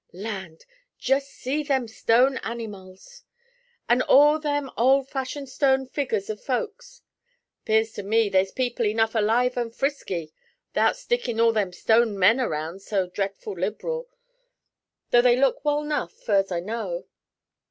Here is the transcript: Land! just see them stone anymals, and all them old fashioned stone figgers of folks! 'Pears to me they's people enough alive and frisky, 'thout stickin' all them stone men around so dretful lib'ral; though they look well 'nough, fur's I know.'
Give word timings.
Land! 0.13 0.65
just 0.97 1.29
see 1.29 1.61
them 1.61 1.87
stone 1.87 2.39
anymals, 2.39 3.21
and 3.87 4.01
all 4.01 4.39
them 4.39 4.71
old 4.75 5.07
fashioned 5.09 5.47
stone 5.47 5.85
figgers 5.85 6.27
of 6.27 6.41
folks! 6.41 7.03
'Pears 7.65 7.91
to 7.91 8.01
me 8.01 8.27
they's 8.27 8.51
people 8.51 8.87
enough 8.87 9.13
alive 9.13 9.57
and 9.57 9.75
frisky, 9.75 10.33
'thout 10.73 10.95
stickin' 10.97 11.39
all 11.39 11.53
them 11.53 11.71
stone 11.71 12.17
men 12.17 12.39
around 12.39 12.81
so 12.81 13.05
dretful 13.05 13.53
lib'ral; 13.53 14.07
though 15.11 15.21
they 15.21 15.35
look 15.35 15.63
well 15.63 15.83
'nough, 15.83 16.11
fur's 16.13 16.51
I 16.51 16.61
know.' 16.61 17.05